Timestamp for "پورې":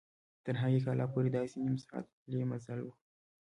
1.13-1.29